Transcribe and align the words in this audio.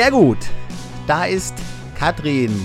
Sehr 0.00 0.12
gut. 0.12 0.38
Da 1.06 1.26
ist 1.26 1.52
Katrin 1.94 2.58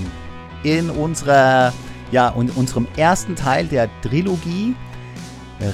in 0.64 0.90
unserer 0.90 1.74
ja, 2.10 2.30
in 2.30 2.50
unserem 2.52 2.88
ersten 2.96 3.36
Teil 3.36 3.66
der 3.66 3.90
Trilogie 4.02 4.74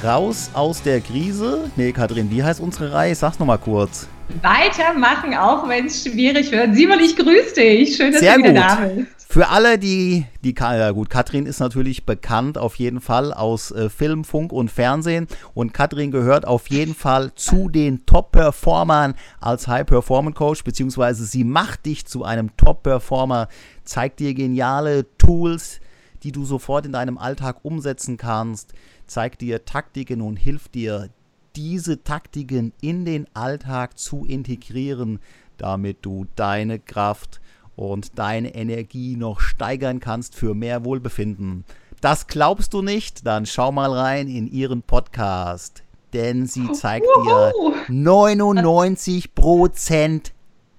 Raus 0.03 0.49
aus 0.55 0.81
der 0.81 1.01
Krise. 1.01 1.69
Nee, 1.75 1.91
Katrin, 1.91 2.31
wie 2.31 2.43
heißt 2.43 2.61
unsere 2.61 2.91
Reihe? 2.91 3.13
Sag's 3.13 3.37
nochmal 3.37 3.59
kurz. 3.59 4.07
Weitermachen, 4.41 5.35
auch 5.35 5.67
wenn 5.67 5.85
es 5.85 6.03
schwierig 6.03 6.51
wird. 6.51 6.75
Simon, 6.75 6.99
ich 6.99 7.15
grüße 7.15 7.55
dich. 7.55 7.95
Schön, 7.95 8.11
dass 8.11 8.21
Sehr 8.21 8.35
du 8.35 8.39
wieder 8.39 8.53
gut. 8.53 8.61
da 8.61 8.75
bist. 8.75 9.21
Für 9.31 9.47
alle, 9.47 9.79
die, 9.79 10.25
die, 10.43 10.53
ja 10.59 10.91
gut, 10.91 11.09
Katrin 11.09 11.45
ist 11.45 11.61
natürlich 11.61 12.05
bekannt 12.05 12.57
auf 12.57 12.75
jeden 12.75 12.99
Fall 12.99 13.33
aus 13.33 13.71
äh, 13.71 13.89
Film, 13.89 14.25
Funk 14.25 14.51
und 14.51 14.69
Fernsehen 14.69 15.27
und 15.53 15.73
Katrin 15.73 16.11
gehört 16.11 16.45
auf 16.45 16.69
jeden 16.69 16.93
Fall 16.93 17.33
zu 17.35 17.69
den 17.69 18.05
Top-Performern 18.05 19.13
als 19.39 19.69
High-Performance-Coach, 19.69 20.65
beziehungsweise 20.65 21.23
sie 21.23 21.45
macht 21.45 21.85
dich 21.85 22.05
zu 22.05 22.25
einem 22.25 22.57
Top-Performer, 22.57 23.47
zeigt 23.85 24.19
dir 24.19 24.33
geniale 24.33 25.05
Tools, 25.17 25.79
die 26.23 26.33
du 26.33 26.43
sofort 26.43 26.85
in 26.85 26.91
deinem 26.91 27.17
Alltag 27.17 27.59
umsetzen 27.63 28.17
kannst, 28.17 28.73
zeigt 29.07 29.39
dir 29.39 29.63
Taktiken 29.63 30.19
und 30.19 30.35
hilft 30.35 30.75
dir, 30.75 31.07
diese 31.55 32.03
Taktiken 32.03 32.73
in 32.81 33.05
den 33.05 33.25
Alltag 33.33 33.97
zu 33.97 34.25
integrieren, 34.25 35.19
damit 35.57 35.99
du 36.01 36.27
deine 36.35 36.77
Kraft 36.79 37.39
und 37.75 38.19
deine 38.19 38.53
Energie 38.55 39.15
noch 39.15 39.39
steigern 39.39 39.99
kannst 39.99 40.35
für 40.35 40.53
mehr 40.53 40.85
Wohlbefinden. 40.85 41.65
Das 42.01 42.27
glaubst 42.27 42.73
du 42.73 42.81
nicht? 42.81 43.25
Dann 43.27 43.45
schau 43.45 43.71
mal 43.71 43.93
rein 43.93 44.27
in 44.27 44.51
ihren 44.51 44.81
Podcast, 44.81 45.83
denn 46.13 46.47
sie 46.47 46.71
zeigt 46.71 47.05
dir 47.23 47.53
99% 47.89 50.31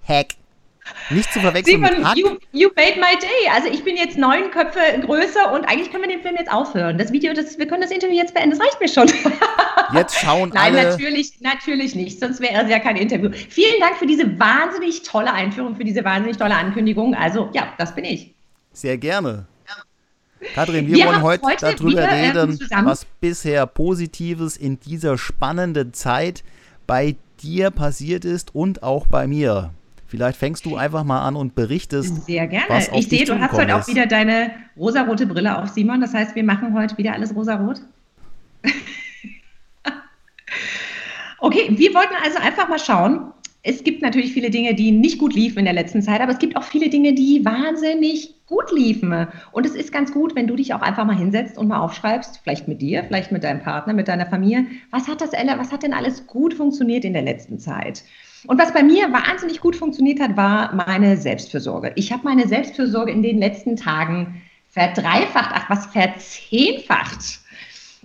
Hack. 0.02 0.34
Nicht 1.10 1.32
zu 1.32 1.40
verwechseln 1.40 1.76
Simon, 1.84 1.98
mit 1.98 2.04
Hack. 2.04 2.16
you, 2.16 2.36
you 2.52 2.68
made 2.74 2.98
my 2.98 3.16
day. 3.20 3.48
Also 3.54 3.68
ich 3.68 3.84
bin 3.84 3.96
jetzt 3.96 4.18
neun 4.18 4.50
Köpfe 4.50 4.80
größer 5.04 5.52
und 5.52 5.64
eigentlich 5.64 5.90
können 5.90 6.02
wir 6.04 6.10
den 6.10 6.22
Film 6.22 6.36
jetzt 6.36 6.50
aufhören. 6.50 6.98
Das 6.98 7.12
Video, 7.12 7.32
das, 7.34 7.56
wir 7.58 7.66
können 7.68 7.82
das 7.82 7.90
Interview 7.92 8.16
jetzt 8.16 8.34
beenden. 8.34 8.50
Das 8.58 8.60
reicht 8.60 8.80
mir 8.80 8.88
schon. 8.88 9.08
Jetzt 9.94 10.16
schauen 10.18 10.50
Nein, 10.54 10.74
alle. 10.74 10.90
natürlich, 10.90 11.34
natürlich 11.40 11.94
nicht. 11.94 12.18
Sonst 12.18 12.40
wäre 12.40 12.64
es 12.64 12.70
ja 12.70 12.78
kein 12.78 12.96
Interview. 12.96 13.30
Vielen 13.30 13.78
Dank 13.78 13.96
für 13.98 14.06
diese 14.06 14.38
wahnsinnig 14.38 15.02
tolle 15.02 15.30
Einführung, 15.32 15.76
für 15.76 15.84
diese 15.84 16.02
wahnsinnig 16.02 16.38
tolle 16.38 16.54
Ankündigung. 16.56 17.14
Also 17.14 17.50
ja, 17.52 17.74
das 17.76 17.94
bin 17.94 18.04
ich. 18.06 18.32
Sehr 18.72 18.96
gerne. 18.96 19.44
Katrin, 20.54 20.88
wir, 20.88 20.96
Wir 20.96 21.06
wollen 21.06 21.22
heute, 21.22 21.44
heute 21.44 21.74
darüber 21.76 22.02
ähm, 22.08 22.36
reden, 22.38 22.58
zusammen- 22.58 22.86
was 22.86 23.04
bisher 23.20 23.66
Positives 23.66 24.56
in 24.56 24.80
dieser 24.80 25.18
spannenden 25.18 25.92
Zeit 25.92 26.42
bei 26.86 27.16
dir 27.42 27.70
passiert 27.70 28.24
ist 28.24 28.54
und 28.54 28.82
auch 28.82 29.06
bei 29.06 29.26
mir. 29.26 29.70
Vielleicht 30.12 30.38
fängst 30.38 30.66
du 30.66 30.76
einfach 30.76 31.04
mal 31.04 31.26
an 31.26 31.36
und 31.36 31.54
berichtest. 31.54 32.26
Sehr 32.26 32.46
gerne. 32.46 32.66
was 32.68 32.90
auf 32.90 32.98
Ich 32.98 33.08
sehe, 33.08 33.24
du 33.24 33.40
hast 33.40 33.52
heute 33.52 33.74
auch 33.74 33.80
ist. 33.80 33.88
wieder 33.88 34.04
deine 34.04 34.50
rosarote 34.76 35.24
Brille 35.24 35.56
auf, 35.56 35.70
Simon. 35.70 36.02
Das 36.02 36.12
heißt, 36.12 36.36
wir 36.36 36.44
machen 36.44 36.74
heute 36.74 36.98
wieder 36.98 37.14
alles 37.14 37.34
rosarot. 37.34 37.80
okay, 41.38 41.70
wir 41.70 41.94
wollten 41.94 42.12
also 42.22 42.38
einfach 42.40 42.68
mal 42.68 42.78
schauen. 42.78 43.32
Es 43.62 43.84
gibt 43.84 44.02
natürlich 44.02 44.34
viele 44.34 44.50
Dinge, 44.50 44.74
die 44.74 44.90
nicht 44.90 45.18
gut 45.18 45.32
liefen 45.32 45.60
in 45.60 45.64
der 45.64 45.72
letzten 45.72 46.02
Zeit, 46.02 46.20
aber 46.20 46.32
es 46.32 46.38
gibt 46.38 46.58
auch 46.58 46.64
viele 46.64 46.90
Dinge, 46.90 47.14
die 47.14 47.42
wahnsinnig 47.46 48.34
gut 48.44 48.70
liefen. 48.70 49.28
Und 49.52 49.64
es 49.64 49.74
ist 49.74 49.92
ganz 49.92 50.12
gut, 50.12 50.36
wenn 50.36 50.46
du 50.46 50.56
dich 50.56 50.74
auch 50.74 50.82
einfach 50.82 51.06
mal 51.06 51.16
hinsetzt 51.16 51.56
und 51.56 51.68
mal 51.68 51.80
aufschreibst, 51.80 52.40
vielleicht 52.42 52.68
mit 52.68 52.82
dir, 52.82 53.04
vielleicht 53.04 53.32
mit 53.32 53.44
deinem 53.44 53.62
Partner, 53.62 53.94
mit 53.94 54.08
deiner 54.08 54.26
Familie, 54.26 54.66
was 54.90 55.08
hat 55.08 55.22
das, 55.22 55.32
was 55.32 55.72
hat 55.72 55.84
denn 55.84 55.94
alles 55.94 56.26
gut 56.26 56.52
funktioniert 56.52 57.06
in 57.06 57.14
der 57.14 57.22
letzten 57.22 57.58
Zeit? 57.58 58.04
Und 58.46 58.58
was 58.58 58.72
bei 58.72 58.82
mir 58.82 59.12
wahnsinnig 59.12 59.60
gut 59.60 59.76
funktioniert 59.76 60.20
hat, 60.20 60.36
war 60.36 60.74
meine 60.74 61.16
Selbstfürsorge. 61.16 61.92
Ich 61.94 62.12
habe 62.12 62.24
meine 62.24 62.48
Selbstfürsorge 62.48 63.12
in 63.12 63.22
den 63.22 63.38
letzten 63.38 63.76
Tagen 63.76 64.42
verdreifacht, 64.68 65.50
ach 65.52 65.70
was, 65.70 65.86
verzehnfacht. 65.86 67.40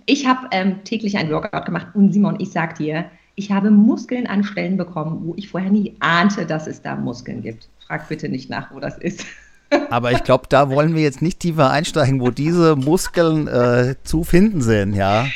Ich 0.05 0.27
habe 0.27 0.47
ähm, 0.51 0.83
täglich 0.83 1.17
ein 1.17 1.31
Workout 1.31 1.65
gemacht 1.65 1.87
und 1.93 2.13
Simon, 2.13 2.39
ich 2.39 2.51
sag 2.51 2.75
dir, 2.75 3.05
ich 3.35 3.51
habe 3.51 3.71
Muskeln 3.71 4.25
an 4.27 4.43
Stellen 4.43 4.77
bekommen, 4.77 5.21
wo 5.23 5.33
ich 5.35 5.49
vorher 5.49 5.69
nie 5.69 5.95
ahnte, 5.99 6.45
dass 6.45 6.67
es 6.67 6.81
da 6.81 6.95
Muskeln 6.95 7.41
gibt. 7.41 7.69
Frag 7.85 8.07
bitte 8.09 8.29
nicht 8.29 8.49
nach, 8.49 8.71
wo 8.73 8.79
das 8.79 8.97
ist. 8.97 9.25
Aber 9.89 10.11
ich 10.11 10.23
glaube, 10.23 10.45
da 10.49 10.69
wollen 10.69 10.95
wir 10.95 11.03
jetzt 11.03 11.21
nicht 11.21 11.41
tiefer 11.41 11.69
einsteigen, 11.69 12.21
wo 12.21 12.31
diese 12.31 12.75
Muskeln 12.75 13.47
äh, 13.47 13.95
zu 14.03 14.23
finden 14.23 14.61
sind, 14.61 14.93
ja. 14.93 15.27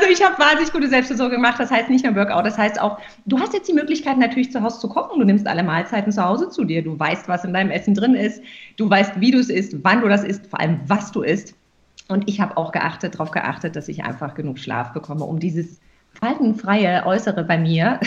Also 0.00 0.12
ich 0.12 0.24
habe 0.24 0.38
wahnsinnig 0.38 0.72
gute 0.72 0.88
Selbstversorgung 0.88 1.36
gemacht. 1.36 1.56
Das 1.58 1.70
heißt 1.70 1.90
nicht 1.90 2.04
nur 2.06 2.16
Workout, 2.16 2.46
das 2.46 2.56
heißt 2.56 2.80
auch, 2.80 2.98
du 3.26 3.38
hast 3.38 3.52
jetzt 3.52 3.68
die 3.68 3.74
Möglichkeit 3.74 4.16
natürlich 4.16 4.50
zu 4.50 4.62
Hause 4.62 4.80
zu 4.80 4.88
kochen. 4.88 5.20
Du 5.20 5.26
nimmst 5.26 5.46
alle 5.46 5.62
Mahlzeiten 5.62 6.10
zu 6.10 6.24
Hause 6.24 6.48
zu 6.48 6.64
dir. 6.64 6.82
Du 6.82 6.98
weißt, 6.98 7.28
was 7.28 7.44
in 7.44 7.52
deinem 7.52 7.70
Essen 7.70 7.94
drin 7.94 8.14
ist. 8.14 8.42
Du 8.78 8.88
weißt, 8.88 9.20
wie 9.20 9.30
du 9.30 9.38
es 9.38 9.50
isst, 9.50 9.76
wann 9.82 10.00
du 10.00 10.08
das 10.08 10.24
isst, 10.24 10.46
vor 10.46 10.58
allem 10.58 10.80
was 10.86 11.12
du 11.12 11.20
isst. 11.20 11.54
Und 12.08 12.26
ich 12.30 12.40
habe 12.40 12.56
auch 12.56 12.72
geachtet, 12.72 13.14
darauf 13.14 13.30
geachtet, 13.30 13.76
dass 13.76 13.88
ich 13.88 14.02
einfach 14.02 14.34
genug 14.34 14.58
Schlaf 14.58 14.94
bekomme, 14.94 15.24
um 15.24 15.38
dieses 15.38 15.80
faltenfreie 16.18 17.04
Äußere 17.04 17.44
bei 17.44 17.58
mir 17.58 18.00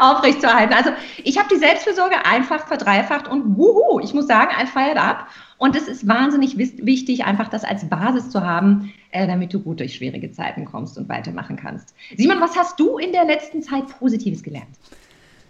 aufrechtzuerhalten. 0.00 0.74
Also 0.74 0.90
ich 1.24 1.38
habe 1.38 1.48
die 1.52 1.58
Selbstfürsorge 1.58 2.24
einfach 2.24 2.66
verdreifacht 2.66 3.28
und 3.28 3.56
wuhu, 3.56 4.00
ich 4.00 4.14
muss 4.14 4.26
sagen, 4.26 4.50
I 4.60 4.66
fired 4.66 4.96
up. 4.96 5.26
Und 5.58 5.76
es 5.76 5.88
ist 5.88 6.08
wahnsinnig 6.08 6.56
wichtig, 6.56 7.24
einfach 7.26 7.48
das 7.48 7.64
als 7.64 7.86
Basis 7.88 8.30
zu 8.30 8.40
haben, 8.40 8.92
äh, 9.10 9.26
damit 9.26 9.52
du 9.52 9.60
gut 9.60 9.80
durch 9.80 9.94
schwierige 9.94 10.32
Zeiten 10.32 10.64
kommst 10.64 10.96
und 10.96 11.08
weitermachen 11.08 11.56
kannst. 11.56 11.94
Simon, 12.16 12.40
was 12.40 12.56
hast 12.56 12.80
du 12.80 12.96
in 12.96 13.12
der 13.12 13.26
letzten 13.26 13.62
Zeit 13.62 13.86
Positives 13.98 14.42
gelernt? 14.42 14.70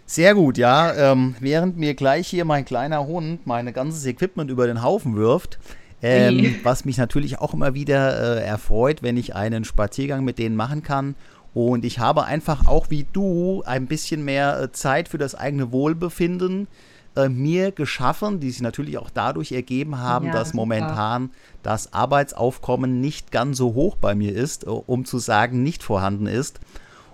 Sehr 0.05 0.35
gut, 0.35 0.57
ja. 0.57 1.13
Ähm, 1.13 1.35
während 1.39 1.77
mir 1.77 1.93
gleich 1.93 2.27
hier 2.27 2.43
mein 2.43 2.65
kleiner 2.65 3.07
Hund 3.07 3.47
mein 3.47 3.71
ganzes 3.71 4.05
Equipment 4.05 4.51
über 4.51 4.67
den 4.67 4.83
Haufen 4.83 5.15
wirft, 5.15 5.57
ähm, 6.01 6.55
was 6.63 6.83
mich 6.83 6.97
natürlich 6.97 7.39
auch 7.39 7.53
immer 7.53 7.73
wieder 7.73 8.39
äh, 8.39 8.43
erfreut, 8.43 9.03
wenn 9.03 9.15
ich 9.15 9.35
einen 9.35 9.63
Spaziergang 9.63 10.25
mit 10.25 10.39
denen 10.39 10.57
machen 10.57 10.83
kann. 10.83 11.15
Und 11.53 11.83
ich 11.83 11.99
habe 11.99 12.25
einfach 12.25 12.67
auch 12.67 12.89
wie 12.89 13.05
du 13.11 13.63
ein 13.65 13.87
bisschen 13.87 14.23
mehr 14.23 14.59
äh, 14.61 14.71
Zeit 14.71 15.09
für 15.09 15.17
das 15.17 15.35
eigene 15.35 15.71
Wohlbefinden 15.71 16.67
äh, 17.15 17.27
mir 17.27 17.71
geschaffen, 17.71 18.39
die 18.39 18.51
sich 18.51 18.61
natürlich 18.61 18.97
auch 18.97 19.09
dadurch 19.09 19.51
ergeben 19.51 19.97
haben, 19.99 20.27
Ja, 20.27 20.31
dass 20.31 20.53
momentan 20.53 21.31
das 21.61 21.91
Arbeitsaufkommen 21.91 23.01
nicht 23.01 23.31
ganz 23.31 23.57
so 23.57 23.73
hoch 23.73 23.97
bei 23.97 24.15
mir 24.15 24.33
ist, 24.33 24.65
äh, 24.65 24.69
um 24.69 25.03
zu 25.03 25.19
sagen, 25.19 25.61
nicht 25.61 25.83
vorhanden 25.83 26.27
ist. 26.27 26.61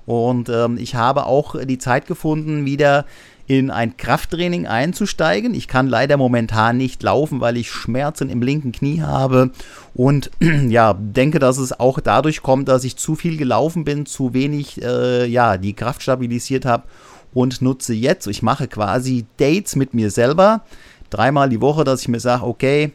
Und 0.05 0.49
ähm, 0.49 0.77
ich 0.77 0.95
habe 0.95 1.25
auch 1.25 1.55
die 1.65 1.79
Zeit 1.79 2.05
gefunden, 2.05 2.65
wieder 2.65 3.05
in 3.47 3.71
ein 3.71 3.95
Krafttraining 3.95 4.67
einzusteigen. 4.67 5.53
Ich 5.53 5.69
kann 5.69 5.87
leider 5.87 6.17
momentan 6.17 6.77
nicht 6.77 7.01
laufen, 7.01 7.39
weil 7.39 7.55
ich 7.55 7.71
Schmerzen 7.71 8.29
im 8.29 8.41
linken 8.41 8.73
Knie 8.73 9.01
habe 9.01 9.51
und 9.93 10.29
ja, 10.67 10.93
denke, 10.93 11.39
dass 11.39 11.57
es 11.57 11.79
auch 11.79 11.99
dadurch 12.01 12.43
kommt, 12.43 12.67
dass 12.67 12.83
ich 12.83 12.97
zu 12.97 13.15
viel 13.15 13.37
gelaufen 13.37 13.85
bin, 13.85 14.05
zu 14.05 14.33
wenig 14.33 14.81
äh, 14.83 15.25
ja, 15.25 15.57
die 15.57 15.73
Kraft 15.73 16.03
stabilisiert 16.03 16.65
habe 16.65 16.83
und 17.33 17.61
nutze 17.61 17.93
jetzt, 17.93 18.27
ich 18.27 18.41
mache 18.41 18.67
quasi 18.67 19.25
Dates 19.37 19.77
mit 19.77 19.93
mir 19.93 20.11
selber, 20.11 20.63
dreimal 21.09 21.47
die 21.47 21.61
Woche, 21.61 21.85
dass 21.85 22.01
ich 22.01 22.09
mir 22.09 22.19
sage, 22.19 22.43
okay, 22.43 22.91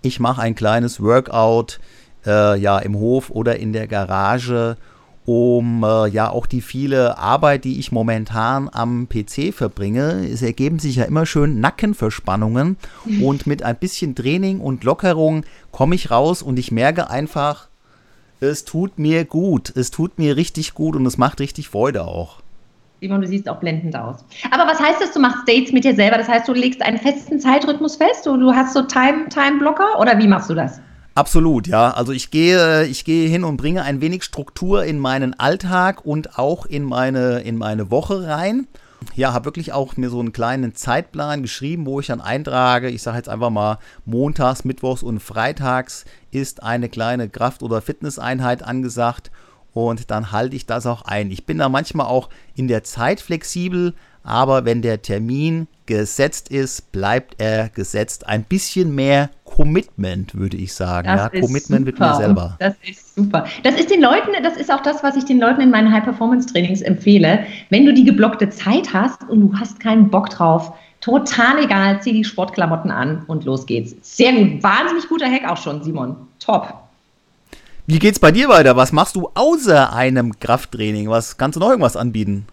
ich 0.00 0.18
mache 0.18 0.40
ein 0.40 0.54
kleines 0.54 1.02
Workout 1.02 1.78
äh, 2.24 2.58
ja, 2.58 2.78
im 2.78 2.96
Hof 2.96 3.30
oder 3.30 3.58
in 3.58 3.74
der 3.74 3.86
Garage, 3.86 4.76
um 5.26 5.82
äh, 5.82 6.08
ja 6.08 6.30
auch 6.30 6.46
die 6.46 6.60
viele 6.60 7.18
Arbeit, 7.18 7.64
die 7.64 7.78
ich 7.78 7.92
momentan 7.92 8.68
am 8.70 9.08
PC 9.08 9.54
verbringe. 9.54 10.28
Es 10.28 10.42
ergeben 10.42 10.78
sich 10.78 10.96
ja 10.96 11.04
immer 11.04 11.26
schön 11.26 11.60
Nackenverspannungen 11.60 12.76
und 13.22 13.46
mit 13.46 13.62
ein 13.62 13.76
bisschen 13.76 14.14
Training 14.14 14.60
und 14.60 14.84
Lockerung 14.84 15.44
komme 15.72 15.94
ich 15.94 16.10
raus 16.10 16.42
und 16.42 16.58
ich 16.58 16.70
merke 16.70 17.10
einfach, 17.10 17.68
es 18.40 18.64
tut 18.64 18.98
mir 18.98 19.24
gut. 19.24 19.72
Es 19.74 19.90
tut 19.90 20.18
mir 20.18 20.36
richtig 20.36 20.74
gut 20.74 20.96
und 20.96 21.06
es 21.06 21.16
macht 21.16 21.40
richtig 21.40 21.68
Freude 21.68 22.04
auch. 22.04 22.40
Simon, 23.00 23.20
du 23.20 23.26
siehst 23.26 23.48
auch 23.48 23.58
blendend 23.58 23.96
aus. 23.96 24.24
Aber 24.50 24.70
was 24.70 24.80
heißt 24.80 25.00
das, 25.00 25.12
du 25.12 25.20
machst 25.20 25.48
Dates 25.48 25.72
mit 25.72 25.84
dir 25.84 25.94
selber? 25.94 26.16
Das 26.16 26.28
heißt, 26.28 26.48
du 26.48 26.52
legst 26.52 26.80
einen 26.82 26.98
festen 26.98 27.38
Zeitrhythmus 27.40 27.96
fest? 27.96 28.24
Du, 28.24 28.36
du 28.36 28.52
hast 28.52 28.72
so 28.72 28.82
Time, 28.82 29.28
Time-Blocker 29.28 29.98
oder 30.00 30.18
wie 30.18 30.26
machst 30.26 30.48
du 30.48 30.54
das? 30.54 30.80
Absolut, 31.14 31.68
ja. 31.68 31.92
Also 31.92 32.12
ich 32.12 32.30
gehe, 32.30 32.84
ich 32.86 33.04
gehe 33.04 33.28
hin 33.28 33.44
und 33.44 33.56
bringe 33.56 33.82
ein 33.82 34.00
wenig 34.00 34.24
Struktur 34.24 34.84
in 34.84 34.98
meinen 34.98 35.38
Alltag 35.38 36.04
und 36.04 36.38
auch 36.38 36.66
in 36.66 36.82
meine, 36.82 37.40
in 37.40 37.56
meine 37.56 37.90
Woche 37.90 38.26
rein. 38.26 38.66
Ja, 39.14 39.32
habe 39.32 39.44
wirklich 39.44 39.72
auch 39.72 39.96
mir 39.96 40.10
so 40.10 40.18
einen 40.18 40.32
kleinen 40.32 40.74
Zeitplan 40.74 41.42
geschrieben, 41.42 41.86
wo 41.86 42.00
ich 42.00 42.06
dann 42.06 42.20
eintrage, 42.20 42.88
ich 42.88 43.02
sage 43.02 43.18
jetzt 43.18 43.28
einfach 43.28 43.50
mal, 43.50 43.78
montags, 44.04 44.64
mittwochs 44.64 45.02
und 45.02 45.20
freitags 45.20 46.04
ist 46.30 46.62
eine 46.62 46.88
kleine 46.88 47.28
Kraft- 47.28 47.62
oder 47.62 47.82
Fitnesseinheit 47.82 48.62
angesagt 48.62 49.30
und 49.72 50.10
dann 50.10 50.32
halte 50.32 50.56
ich 50.56 50.66
das 50.66 50.86
auch 50.86 51.02
ein. 51.02 51.30
Ich 51.30 51.46
bin 51.46 51.58
da 51.58 51.68
manchmal 51.68 52.06
auch 52.06 52.28
in 52.56 52.66
der 52.66 52.82
Zeit 52.82 53.20
flexibel, 53.20 53.94
aber 54.22 54.64
wenn 54.64 54.82
der 54.82 55.02
Termin 55.02 55.68
gesetzt 55.86 56.48
ist, 56.48 56.92
bleibt 56.92 57.34
er 57.38 57.68
gesetzt. 57.68 58.26
Ein 58.26 58.44
bisschen 58.44 58.94
mehr 58.94 59.30
Commitment, 59.54 60.34
würde 60.34 60.56
ich 60.56 60.74
sagen. 60.74 61.06
Das 61.06 61.32
ja, 61.32 61.40
Commitment 61.40 61.62
super. 61.62 61.78
mit 61.84 62.00
mir 62.00 62.14
selber. 62.16 62.56
Das 62.58 62.74
ist 62.82 63.14
super. 63.14 63.46
Das 63.62 63.76
ist 63.76 63.88
den 63.88 64.00
Leuten, 64.00 64.30
das 64.42 64.56
ist 64.56 64.68
auch 64.72 64.82
das, 64.82 65.04
was 65.04 65.14
ich 65.14 65.24
den 65.26 65.38
Leuten 65.38 65.60
in 65.60 65.70
meinen 65.70 65.92
High-Performance-Trainings 65.92 66.82
empfehle. 66.82 67.46
Wenn 67.70 67.86
du 67.86 67.94
die 67.94 68.02
geblockte 68.02 68.50
Zeit 68.50 68.92
hast 68.92 69.22
und 69.28 69.40
du 69.40 69.54
hast 69.56 69.78
keinen 69.78 70.10
Bock 70.10 70.30
drauf, 70.30 70.72
total 71.00 71.62
egal, 71.62 72.02
zieh 72.02 72.12
die 72.12 72.24
Sportklamotten 72.24 72.90
an 72.90 73.22
und 73.28 73.44
los 73.44 73.64
geht's. 73.64 73.94
Sehr 74.02 74.32
gut. 74.32 74.60
Wahnsinnig 74.60 75.08
guter 75.08 75.30
Hack 75.30 75.48
auch 75.48 75.58
schon, 75.58 75.84
Simon. 75.84 76.16
Top. 76.40 76.74
Wie 77.86 78.00
geht's 78.00 78.18
bei 78.18 78.32
dir 78.32 78.48
weiter? 78.48 78.74
Was 78.74 78.90
machst 78.90 79.14
du 79.14 79.30
außer 79.34 79.92
einem 79.92 80.40
Krafttraining? 80.40 81.10
Was 81.10 81.36
kannst 81.36 81.54
du 81.54 81.60
noch 81.60 81.68
irgendwas 81.68 81.96
anbieten? 81.96 82.46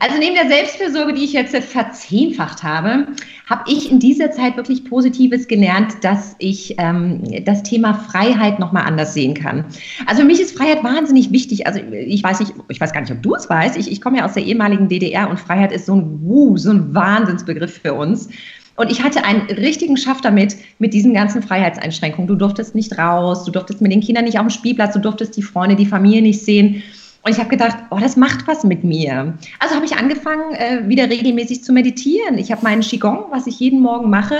Also 0.00 0.18
neben 0.18 0.34
der 0.34 0.48
Selbstfürsorge, 0.48 1.14
die 1.14 1.24
ich 1.24 1.32
jetzt 1.32 1.56
verzehnfacht 1.56 2.62
habe, 2.62 3.06
habe 3.48 3.70
ich 3.70 3.90
in 3.90 4.00
dieser 4.00 4.32
Zeit 4.32 4.56
wirklich 4.56 4.84
Positives 4.84 5.46
gelernt, 5.46 5.94
dass 6.02 6.34
ich 6.38 6.74
ähm, 6.78 7.22
das 7.44 7.62
Thema 7.62 7.94
Freiheit 7.94 8.58
nochmal 8.58 8.84
anders 8.84 9.14
sehen 9.14 9.34
kann. 9.34 9.64
Also 10.06 10.22
für 10.22 10.26
mich 10.26 10.40
ist 10.40 10.58
Freiheit 10.58 10.82
wahnsinnig 10.82 11.30
wichtig. 11.30 11.66
Also 11.66 11.80
ich 11.80 12.22
weiß 12.22 12.40
nicht, 12.40 12.52
ich 12.68 12.80
weiß 12.80 12.92
gar 12.92 13.00
nicht, 13.00 13.12
ob 13.12 13.22
du 13.22 13.36
es 13.36 13.48
weißt. 13.48 13.76
Ich, 13.76 13.90
ich 13.90 14.00
komme 14.00 14.18
ja 14.18 14.24
aus 14.24 14.34
der 14.34 14.44
ehemaligen 14.44 14.88
DDR 14.88 15.30
und 15.30 15.38
Freiheit 15.38 15.72
ist 15.72 15.86
so 15.86 15.94
ein, 15.94 16.20
uh, 16.24 16.56
so 16.56 16.70
ein 16.70 16.92
Wahnsinnsbegriff 16.94 17.80
für 17.80 17.94
uns. 17.94 18.28
Und 18.74 18.90
ich 18.90 19.02
hatte 19.02 19.24
einen 19.24 19.42
richtigen 19.42 19.96
Schaff 19.96 20.20
damit, 20.20 20.56
mit 20.78 20.92
diesen 20.92 21.14
ganzen 21.14 21.42
Freiheitseinschränkungen. 21.42 22.26
Du 22.28 22.34
durftest 22.34 22.74
nicht 22.74 22.98
raus, 22.98 23.44
du 23.44 23.50
durftest 23.50 23.80
mit 23.80 23.90
den 23.90 24.00
Kindern 24.00 24.24
nicht 24.24 24.38
auf 24.38 24.46
dem 24.46 24.50
Spielplatz, 24.50 24.92
du 24.92 25.00
durftest 25.00 25.36
die 25.36 25.42
Freunde, 25.42 25.76
die 25.76 25.86
Familie 25.86 26.22
nicht 26.22 26.44
sehen. 26.44 26.82
Und 27.26 27.32
ich 27.32 27.40
habe 27.40 27.48
gedacht, 27.48 27.76
oh, 27.90 27.98
das 27.98 28.16
macht 28.16 28.46
was 28.46 28.62
mit 28.62 28.84
mir. 28.84 29.36
Also 29.58 29.74
habe 29.74 29.84
ich 29.84 29.96
angefangen, 29.96 30.54
äh, 30.54 30.88
wieder 30.88 31.10
regelmäßig 31.10 31.64
zu 31.64 31.72
meditieren. 31.72 32.38
Ich 32.38 32.52
habe 32.52 32.62
meinen 32.62 32.82
Qigong, 32.82 33.24
was 33.30 33.48
ich 33.48 33.58
jeden 33.58 33.80
Morgen 33.80 34.08
mache, 34.10 34.36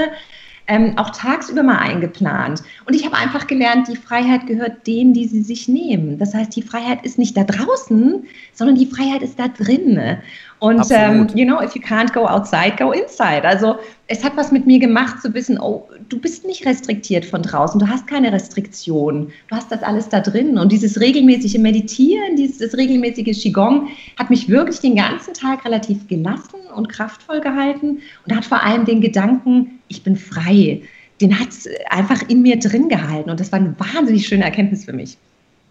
ähm, 0.68 0.96
auch 0.96 1.10
tagsüber 1.10 1.64
mal 1.64 1.78
eingeplant. 1.78 2.62
Und 2.84 2.94
ich 2.94 3.04
habe 3.04 3.16
einfach 3.16 3.48
gelernt, 3.48 3.88
die 3.88 3.96
Freiheit 3.96 4.46
gehört 4.46 4.86
denen, 4.86 5.14
die 5.14 5.26
sie 5.26 5.42
sich 5.42 5.66
nehmen. 5.66 6.16
Das 6.18 6.32
heißt, 6.32 6.54
die 6.54 6.62
Freiheit 6.62 7.04
ist 7.04 7.18
nicht 7.18 7.36
da 7.36 7.42
draußen, 7.42 8.24
sondern 8.52 8.76
die 8.76 8.86
Freiheit 8.86 9.22
ist 9.22 9.40
da 9.40 9.48
drin. 9.48 10.18
Und 10.58 10.86
ähm, 10.90 11.26
you 11.34 11.44
know, 11.44 11.60
if 11.60 11.74
you 11.74 11.82
can't 11.82 12.12
go 12.14 12.26
outside, 12.26 12.76
go 12.78 12.92
inside. 12.92 13.44
Also 13.44 13.76
es 14.06 14.24
hat 14.24 14.36
was 14.36 14.52
mit 14.52 14.66
mir 14.66 14.78
gemacht 14.78 15.20
zu 15.20 15.32
wissen, 15.34 15.58
oh, 15.60 15.86
du 16.08 16.18
bist 16.18 16.46
nicht 16.46 16.64
restriktiert 16.64 17.24
von 17.24 17.42
draußen, 17.42 17.78
du 17.78 17.86
hast 17.86 18.06
keine 18.06 18.32
Restriktion, 18.32 19.32
du 19.48 19.56
hast 19.56 19.70
das 19.70 19.82
alles 19.82 20.08
da 20.08 20.20
drin. 20.20 20.56
Und 20.58 20.72
dieses 20.72 20.98
regelmäßige 20.98 21.58
Meditieren, 21.58 22.36
dieses 22.36 22.76
regelmäßige 22.76 23.42
Qigong 23.42 23.88
hat 24.18 24.30
mich 24.30 24.48
wirklich 24.48 24.80
den 24.80 24.96
ganzen 24.96 25.34
Tag 25.34 25.64
relativ 25.64 26.08
gelassen 26.08 26.60
und 26.74 26.88
kraftvoll 26.88 27.40
gehalten 27.40 27.98
und 28.26 28.34
hat 28.34 28.44
vor 28.44 28.62
allem 28.62 28.86
den 28.86 29.00
Gedanken, 29.02 29.80
ich 29.88 30.02
bin 30.02 30.16
frei, 30.16 30.82
den 31.20 31.38
hat 31.38 31.48
es 31.50 31.68
einfach 31.90 32.22
in 32.28 32.42
mir 32.42 32.58
drin 32.58 32.88
gehalten. 32.88 33.30
Und 33.30 33.40
das 33.40 33.52
war 33.52 33.58
eine 33.58 33.74
wahnsinnig 33.78 34.26
schöne 34.26 34.44
Erkenntnis 34.44 34.84
für 34.84 34.92
mich. 34.92 35.18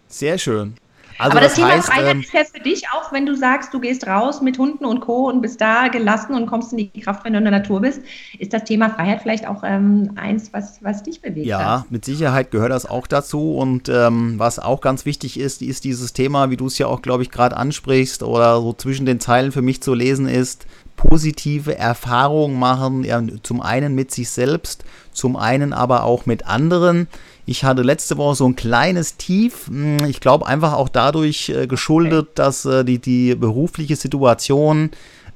Sehr 0.08 0.38
schön. 0.38 0.74
Also 1.18 1.30
Aber 1.32 1.40
das, 1.40 1.52
das 1.52 1.54
Thema 1.56 1.68
heißt, 1.76 1.86
Freiheit 1.86 2.14
ähm, 2.14 2.20
ist 2.20 2.32
ja 2.32 2.44
für 2.44 2.60
dich 2.60 2.84
auch, 2.92 3.12
wenn 3.12 3.26
du 3.26 3.34
sagst, 3.34 3.72
du 3.72 3.80
gehst 3.80 4.06
raus 4.06 4.40
mit 4.40 4.58
Hunden 4.58 4.84
und 4.84 5.00
Co. 5.00 5.28
und 5.28 5.40
bist 5.40 5.60
da 5.60 5.88
gelassen 5.88 6.34
und 6.34 6.46
kommst 6.46 6.72
in 6.72 6.78
die 6.78 7.00
Kraft, 7.00 7.24
wenn 7.24 7.32
du 7.32 7.38
in 7.38 7.44
der 7.44 7.52
Natur 7.52 7.80
bist, 7.80 8.02
ist 8.38 8.52
das 8.52 8.64
Thema 8.64 8.90
Freiheit 8.90 9.22
vielleicht 9.22 9.46
auch 9.46 9.62
ähm, 9.64 10.12
eins, 10.16 10.52
was, 10.52 10.82
was 10.82 11.02
dich 11.02 11.20
bewegt. 11.20 11.46
Ja, 11.46 11.80
hat. 11.80 11.90
mit 11.90 12.04
Sicherheit 12.04 12.50
gehört 12.50 12.70
das 12.70 12.86
auch 12.86 13.06
dazu. 13.06 13.56
Und 13.56 13.88
ähm, 13.88 14.34
was 14.38 14.58
auch 14.58 14.80
ganz 14.80 15.06
wichtig 15.06 15.38
ist, 15.38 15.62
ist 15.62 15.84
dieses 15.84 16.12
Thema, 16.12 16.50
wie 16.50 16.56
du 16.56 16.66
es 16.66 16.78
ja 16.78 16.86
auch, 16.86 17.02
glaube 17.02 17.22
ich, 17.22 17.30
gerade 17.30 17.56
ansprichst 17.56 18.22
oder 18.22 18.60
so 18.60 18.72
zwischen 18.72 19.06
den 19.06 19.20
Zeilen 19.20 19.52
für 19.52 19.62
mich 19.62 19.82
zu 19.82 19.94
lesen 19.94 20.28
ist, 20.28 20.66
positive 20.96 21.76
Erfahrungen 21.76 22.58
machen, 22.58 23.04
ja, 23.04 23.22
zum 23.42 23.60
einen 23.60 23.94
mit 23.94 24.10
sich 24.10 24.30
selbst, 24.30 24.84
zum 25.12 25.36
einen 25.36 25.72
aber 25.72 26.04
auch 26.04 26.26
mit 26.26 26.46
anderen. 26.46 27.08
Ich 27.44 27.62
hatte 27.64 27.82
letzte 27.82 28.16
Woche 28.16 28.34
so 28.34 28.48
ein 28.48 28.56
kleines 28.56 29.16
Tief. 29.16 29.68
Hm, 29.68 30.04
ich 30.06 30.20
glaube 30.20 30.46
einfach 30.46 30.72
auch 30.72 30.88
dadurch 30.88 31.48
äh, 31.50 31.66
geschuldet, 31.66 32.30
dass 32.34 32.64
äh, 32.64 32.84
die, 32.84 32.98
die 32.98 33.34
berufliche 33.34 33.96
Situation 33.96 34.90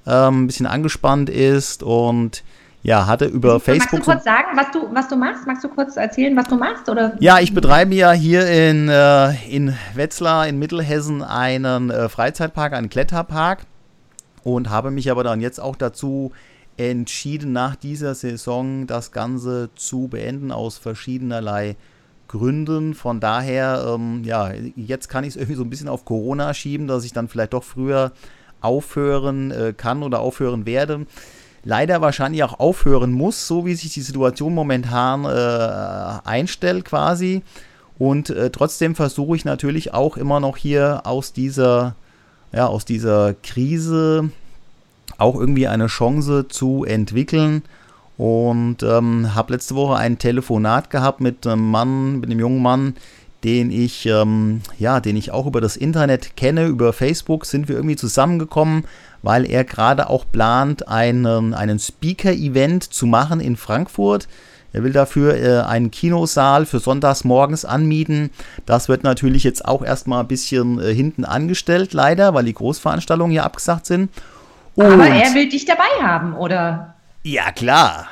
äh, 0.06 0.10
ein 0.10 0.46
bisschen 0.46 0.66
angespannt 0.66 1.30
ist 1.30 1.82
und 1.82 2.42
ja, 2.82 3.06
hatte 3.06 3.26
über 3.26 3.54
Magst 3.54 3.66
Facebook. 3.66 3.92
Magst 3.92 4.08
du 4.08 4.12
kurz 4.12 4.24
sagen, 4.24 4.48
was 4.54 4.70
du, 4.72 4.94
was 4.94 5.08
du 5.08 5.16
machst? 5.16 5.46
Magst 5.46 5.64
du 5.64 5.68
kurz 5.68 5.96
erzählen, 5.96 6.34
was 6.36 6.48
du 6.48 6.56
machst? 6.56 6.88
Oder? 6.88 7.14
Ja, 7.20 7.38
ich 7.38 7.52
betreibe 7.52 7.94
ja 7.94 8.12
hier 8.12 8.46
in, 8.46 8.88
äh, 8.88 9.32
in 9.48 9.76
Wetzlar 9.94 10.48
in 10.48 10.58
Mittelhessen 10.58 11.22
einen 11.22 11.90
äh, 11.90 12.08
Freizeitpark, 12.08 12.72
einen 12.72 12.88
Kletterpark 12.88 13.66
und 14.44 14.70
habe 14.70 14.90
mich 14.90 15.10
aber 15.10 15.24
dann 15.24 15.40
jetzt 15.40 15.60
auch 15.60 15.76
dazu 15.76 16.32
entschieden, 16.76 17.52
nach 17.52 17.76
dieser 17.76 18.14
Saison 18.14 18.86
das 18.86 19.12
Ganze 19.12 19.70
zu 19.74 20.08
beenden 20.08 20.50
aus 20.50 20.78
verschiedenerlei 20.78 21.76
Gründen. 22.28 22.94
Von 22.94 23.20
daher, 23.20 23.84
ähm, 23.94 24.22
ja, 24.24 24.52
jetzt 24.76 25.08
kann 25.08 25.24
ich 25.24 25.30
es 25.30 25.36
irgendwie 25.36 25.56
so 25.56 25.64
ein 25.64 25.70
bisschen 25.70 25.88
auf 25.88 26.04
Corona 26.04 26.54
schieben, 26.54 26.86
dass 26.86 27.04
ich 27.04 27.12
dann 27.12 27.28
vielleicht 27.28 27.52
doch 27.52 27.64
früher 27.64 28.12
aufhören 28.60 29.50
äh, 29.50 29.74
kann 29.76 30.02
oder 30.02 30.20
aufhören 30.20 30.64
werde. 30.64 31.06
Leider 31.64 32.00
wahrscheinlich 32.00 32.42
auch 32.44 32.58
aufhören 32.58 33.12
muss, 33.12 33.46
so 33.46 33.66
wie 33.66 33.74
sich 33.74 33.92
die 33.92 34.00
Situation 34.00 34.54
momentan 34.54 35.24
äh, 35.24 36.26
einstellt 36.26 36.86
quasi. 36.86 37.42
Und 37.98 38.30
äh, 38.30 38.50
trotzdem 38.50 38.94
versuche 38.94 39.36
ich 39.36 39.44
natürlich 39.44 39.92
auch 39.92 40.16
immer 40.16 40.40
noch 40.40 40.56
hier 40.56 41.02
aus 41.04 41.34
dieser, 41.34 41.96
ja, 42.52 42.66
aus 42.66 42.84
dieser 42.84 43.34
Krise 43.34 44.30
auch 45.18 45.38
irgendwie 45.38 45.68
eine 45.68 45.86
Chance 45.86 46.48
zu 46.48 46.84
entwickeln 46.84 47.62
und 48.16 48.82
ähm, 48.82 49.34
habe 49.34 49.54
letzte 49.54 49.74
Woche 49.74 49.96
ein 49.96 50.18
Telefonat 50.18 50.90
gehabt 50.90 51.20
mit 51.20 51.46
einem 51.46 51.70
Mann, 51.70 52.20
mit 52.20 52.30
einem 52.30 52.40
jungen 52.40 52.62
Mann, 52.62 52.94
den 53.44 53.70
ich, 53.70 54.06
ähm, 54.06 54.60
ja, 54.78 55.00
den 55.00 55.16
ich 55.16 55.30
auch 55.30 55.46
über 55.46 55.60
das 55.60 55.76
Internet 55.76 56.36
kenne, 56.36 56.66
über 56.66 56.92
Facebook 56.92 57.46
sind 57.46 57.68
wir 57.68 57.76
irgendwie 57.76 57.96
zusammengekommen, 57.96 58.84
weil 59.22 59.50
er 59.50 59.64
gerade 59.64 60.10
auch 60.10 60.24
plant, 60.30 60.88
einen, 60.88 61.54
einen 61.54 61.78
Speaker-Event 61.78 62.84
zu 62.84 63.06
machen 63.06 63.40
in 63.40 63.56
Frankfurt. 63.56 64.28
Er 64.72 64.84
will 64.84 64.92
dafür 64.92 65.34
äh, 65.36 65.62
einen 65.66 65.90
Kinosaal 65.90 66.66
für 66.66 66.78
sonntags 66.78 67.24
morgens 67.24 67.64
anmieten. 67.64 68.30
Das 68.66 68.88
wird 68.88 69.02
natürlich 69.02 69.44
jetzt 69.44 69.64
auch 69.64 69.82
erstmal 69.84 70.20
ein 70.20 70.28
bisschen 70.28 70.80
äh, 70.80 70.94
hinten 70.94 71.24
angestellt, 71.24 71.92
leider, 71.92 72.34
weil 72.34 72.44
die 72.44 72.54
Großveranstaltungen 72.54 73.32
hier 73.32 73.44
abgesagt 73.44 73.86
sind. 73.86 74.10
Und 74.76 74.86
Aber 74.86 75.06
er 75.08 75.34
will 75.34 75.48
dich 75.48 75.64
dabei 75.64 76.02
haben, 76.02 76.34
oder? 76.34 76.94
Ja, 77.22 77.50
klar. 77.50 78.06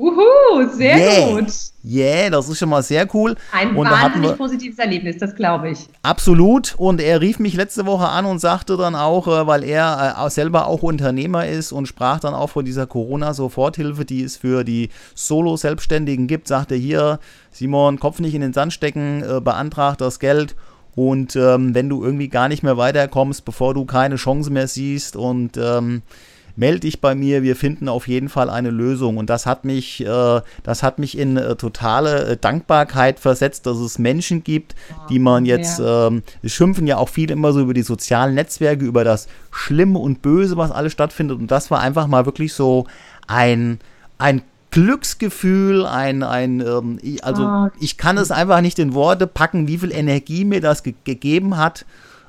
Uhu, 0.00 0.66
sehr 0.72 0.96
yeah. 0.96 1.26
gut. 1.28 1.52
Yeah, 1.84 2.30
das 2.30 2.48
ist 2.48 2.58
schon 2.58 2.70
mal 2.70 2.82
sehr 2.82 3.06
cool. 3.14 3.36
Ein 3.52 3.76
und 3.76 3.88
wahnsinnig 3.90 4.34
positives 4.34 4.78
Erlebnis, 4.78 5.18
das 5.18 5.34
glaube 5.34 5.70
ich. 5.70 5.80
Absolut. 6.02 6.74
Und 6.78 7.02
er 7.02 7.20
rief 7.20 7.38
mich 7.38 7.54
letzte 7.54 7.84
Woche 7.84 8.08
an 8.08 8.24
und 8.24 8.38
sagte 8.38 8.78
dann 8.78 8.94
auch, 8.94 9.28
äh, 9.28 9.46
weil 9.46 9.62
er 9.62 10.16
äh, 10.18 10.30
selber 10.30 10.68
auch 10.68 10.82
Unternehmer 10.82 11.46
ist 11.46 11.72
und 11.72 11.86
sprach 11.86 12.18
dann 12.18 12.32
auch 12.32 12.48
von 12.48 12.64
dieser 12.64 12.86
Corona-Soforthilfe, 12.86 14.06
die 14.06 14.22
es 14.22 14.38
für 14.38 14.64
die 14.64 14.88
Solo-Selbstständigen 15.14 16.26
gibt, 16.26 16.48
sagte 16.48 16.76
hier, 16.76 17.18
Simon, 17.50 18.00
Kopf 18.00 18.20
nicht 18.20 18.34
in 18.34 18.40
den 18.40 18.54
Sand 18.54 18.72
stecken, 18.72 19.22
äh, 19.22 19.42
beantragt 19.42 20.00
das 20.00 20.18
Geld. 20.18 20.56
Und 20.96 21.36
ähm, 21.36 21.74
wenn 21.74 21.90
du 21.90 22.02
irgendwie 22.02 22.28
gar 22.28 22.48
nicht 22.48 22.62
mehr 22.62 22.78
weiterkommst, 22.78 23.44
bevor 23.44 23.74
du 23.74 23.84
keine 23.84 24.16
Chance 24.16 24.50
mehr 24.50 24.66
siehst 24.66 25.14
und 25.14 25.58
ähm, 25.58 26.02
melde 26.60 26.80
dich 26.80 27.00
bei 27.00 27.14
mir, 27.14 27.42
wir 27.42 27.56
finden 27.56 27.88
auf 27.88 28.06
jeden 28.06 28.28
Fall 28.28 28.50
eine 28.50 28.70
Lösung. 28.70 29.16
Und 29.16 29.30
das 29.30 29.46
hat 29.46 29.64
mich, 29.64 30.06
äh, 30.06 30.40
das 30.62 30.82
hat 30.82 30.98
mich 30.98 31.16
in 31.16 31.38
äh, 31.38 31.56
totale 31.56 32.26
äh, 32.26 32.36
Dankbarkeit 32.36 33.18
versetzt, 33.18 33.64
dass 33.64 33.78
es 33.78 33.98
Menschen 33.98 34.44
gibt, 34.44 34.74
die 35.08 35.18
man 35.18 35.46
jetzt, 35.46 35.78
ja. 35.78 36.08
ähm, 36.08 36.22
schimpfen 36.44 36.86
ja 36.86 36.98
auch 36.98 37.08
viele 37.08 37.32
immer 37.32 37.54
so 37.54 37.60
über 37.60 37.72
die 37.72 37.82
sozialen 37.82 38.34
Netzwerke, 38.34 38.84
über 38.84 39.04
das 39.04 39.26
Schlimme 39.50 39.98
und 39.98 40.20
Böse, 40.20 40.58
was 40.58 40.70
alles 40.70 40.92
stattfindet. 40.92 41.38
Und 41.38 41.50
das 41.50 41.70
war 41.70 41.80
einfach 41.80 42.06
mal 42.06 42.26
wirklich 42.26 42.52
so 42.52 42.86
ein, 43.26 43.80
ein 44.18 44.42
Glücksgefühl, 44.70 45.86
ein, 45.86 46.22
ein 46.22 46.60
ähm, 46.60 46.98
also 47.22 47.42
oh. 47.42 47.68
ich 47.80 47.96
kann 47.96 48.18
es 48.18 48.30
einfach 48.30 48.60
nicht 48.60 48.78
in 48.78 48.92
Worte 48.92 49.26
packen, 49.26 49.66
wie 49.66 49.78
viel 49.78 49.92
Energie 49.92 50.44
mir 50.44 50.60
das 50.60 50.82
ge 50.82 50.92
gegeben 51.04 51.56
hat, 51.56 51.86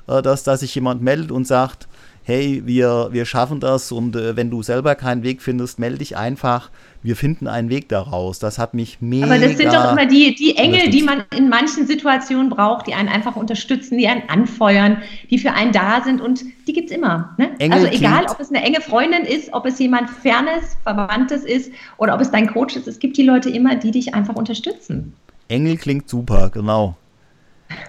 äh, 0.08 0.22
dass, 0.22 0.42
dass 0.42 0.60
sich 0.60 0.74
jemand 0.74 1.02
meldet 1.02 1.30
und 1.30 1.46
sagt, 1.46 1.86
hey, 2.24 2.62
wir, 2.64 3.08
wir 3.10 3.26
schaffen 3.26 3.60
das 3.60 3.90
und 3.90 4.14
äh, 4.14 4.36
wenn 4.36 4.50
du 4.50 4.62
selber 4.62 4.94
keinen 4.94 5.22
Weg 5.22 5.42
findest, 5.42 5.78
melde 5.78 5.98
dich 5.98 6.16
einfach. 6.16 6.70
Wir 7.02 7.16
finden 7.16 7.48
einen 7.48 7.68
Weg 7.68 7.88
daraus. 7.88 8.38
Das 8.38 8.58
hat 8.58 8.74
mich 8.74 9.00
mega. 9.00 9.26
Aber 9.26 9.38
das 9.38 9.56
sind 9.56 9.72
doch 9.72 9.90
immer 9.90 10.06
die, 10.06 10.34
die 10.36 10.56
Engel, 10.56 10.90
die 10.90 11.02
man 11.02 11.24
in 11.36 11.48
manchen 11.48 11.86
Situationen 11.86 12.48
braucht, 12.48 12.86
die 12.86 12.94
einen 12.94 13.08
einfach 13.08 13.34
unterstützen, 13.34 13.98
die 13.98 14.06
einen 14.06 14.28
anfeuern, 14.28 14.98
die 15.30 15.38
für 15.38 15.52
einen 15.52 15.72
da 15.72 16.02
sind 16.04 16.20
und 16.20 16.44
die 16.68 16.72
gibt 16.72 16.90
es 16.90 16.96
immer. 16.96 17.34
Ne? 17.38 17.50
also 17.70 17.86
egal, 17.86 18.26
ob 18.30 18.38
es 18.38 18.50
eine 18.50 18.62
enge 18.62 18.80
Freundin 18.80 19.24
ist, 19.24 19.52
ob 19.52 19.66
es 19.66 19.80
jemand 19.80 20.08
Fernes, 20.10 20.76
Verwandtes 20.84 21.42
ist 21.42 21.72
oder 21.96 22.14
ob 22.14 22.20
es 22.20 22.30
dein 22.30 22.46
Coach 22.46 22.76
ist, 22.76 22.86
es 22.86 23.00
gibt 23.00 23.16
die 23.16 23.24
Leute 23.24 23.50
immer, 23.50 23.74
die 23.74 23.90
dich 23.90 24.14
einfach 24.14 24.36
unterstützen. 24.36 25.14
Engel 25.48 25.76
klingt 25.76 26.08
super, 26.08 26.50
genau. 26.50 26.96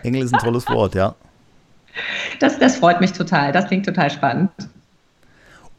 Engel 0.02 0.24
ist 0.24 0.34
ein 0.34 0.40
tolles 0.40 0.68
Wort, 0.70 0.96
ja. 0.96 1.16
Das, 2.40 2.60
das 2.60 2.78
freut 2.78 3.02
mich 3.02 3.14
total. 3.14 3.52
Das 3.52 3.68
klingt 3.68 3.86
total 3.86 4.10
spannend. 4.10 4.52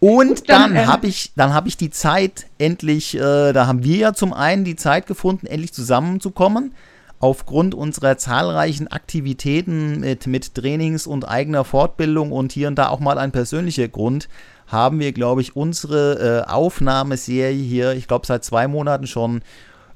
Und 0.00 0.50
dann, 0.50 0.74
dann 0.74 0.76
äh, 0.76 0.86
habe 0.86 1.06
ich, 1.06 1.32
dann 1.34 1.54
habe 1.54 1.68
ich 1.68 1.76
die 1.76 1.90
Zeit 1.90 2.46
endlich, 2.58 3.16
äh, 3.16 3.52
da 3.52 3.66
haben 3.66 3.84
wir 3.84 3.96
ja 3.96 4.12
zum 4.12 4.32
einen 4.32 4.64
die 4.64 4.76
Zeit 4.76 5.06
gefunden, 5.06 5.46
endlich 5.46 5.72
zusammenzukommen. 5.72 6.74
Aufgrund 7.20 7.74
unserer 7.74 8.18
zahlreichen 8.18 8.88
Aktivitäten 8.88 10.00
mit, 10.00 10.26
mit 10.26 10.54
Trainings 10.54 11.06
und 11.06 11.26
eigener 11.26 11.64
Fortbildung 11.64 12.32
und 12.32 12.52
hier 12.52 12.68
und 12.68 12.74
da 12.74 12.88
auch 12.88 13.00
mal 13.00 13.16
ein 13.16 13.32
persönlicher 13.32 13.88
Grund, 13.88 14.28
haben 14.66 14.98
wir, 14.98 15.12
glaube 15.12 15.40
ich, 15.40 15.56
unsere 15.56 16.44
äh, 16.46 16.50
Aufnahmeserie 16.50 17.62
hier, 17.62 17.92
ich 17.92 18.06
glaube, 18.06 18.26
seit 18.26 18.44
zwei 18.44 18.68
Monaten 18.68 19.06
schon 19.06 19.40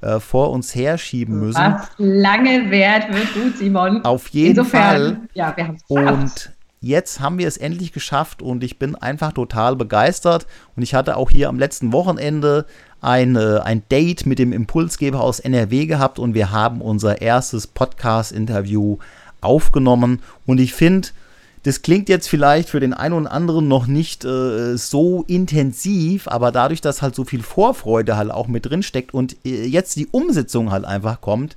äh, 0.00 0.20
vor 0.20 0.50
uns 0.50 0.74
herschieben 0.74 1.40
müssen. 1.40 1.60
Was 1.60 1.88
lange 1.98 2.70
wert 2.70 3.12
wird 3.12 3.34
gut, 3.34 3.58
Simon. 3.58 4.04
Auf 4.04 4.28
jeden 4.28 4.58
Insofern, 4.58 4.96
Fall. 4.96 5.20
Ja, 5.34 5.56
wir 5.56 5.66
haben 5.66 5.76
es 5.76 5.82
Und 5.88 6.52
jetzt 6.80 7.20
haben 7.20 7.38
wir 7.38 7.48
es 7.48 7.56
endlich 7.56 7.92
geschafft 7.92 8.40
und 8.42 8.62
ich 8.62 8.78
bin 8.78 8.94
einfach 8.94 9.32
total 9.32 9.76
begeistert. 9.76 10.46
Und 10.76 10.82
ich 10.82 10.94
hatte 10.94 11.16
auch 11.16 11.30
hier 11.30 11.48
am 11.48 11.58
letzten 11.58 11.92
Wochenende 11.92 12.66
ein, 13.00 13.36
äh, 13.36 13.60
ein 13.64 13.82
Date 13.90 14.26
mit 14.26 14.38
dem 14.38 14.52
Impulsgeber 14.52 15.20
aus 15.20 15.40
NRW 15.40 15.86
gehabt 15.86 16.18
und 16.18 16.34
wir 16.34 16.50
haben 16.50 16.80
unser 16.80 17.20
erstes 17.20 17.66
Podcast-Interview 17.66 18.98
aufgenommen. 19.40 20.20
Und 20.46 20.58
ich 20.58 20.74
finde, 20.74 21.08
das 21.68 21.82
klingt 21.82 22.08
jetzt 22.08 22.30
vielleicht 22.30 22.70
für 22.70 22.80
den 22.80 22.94
einen 22.94 23.12
oder 23.12 23.30
anderen 23.30 23.68
noch 23.68 23.86
nicht 23.86 24.24
äh, 24.24 24.74
so 24.78 25.24
intensiv, 25.26 26.26
aber 26.26 26.50
dadurch, 26.50 26.80
dass 26.80 27.02
halt 27.02 27.14
so 27.14 27.24
viel 27.24 27.42
Vorfreude 27.42 28.16
halt 28.16 28.30
auch 28.30 28.48
mit 28.48 28.64
drin 28.64 28.82
steckt 28.82 29.12
und 29.12 29.36
äh, 29.44 29.66
jetzt 29.66 29.96
die 29.96 30.06
Umsetzung 30.06 30.70
halt 30.70 30.86
einfach 30.86 31.20
kommt, 31.20 31.56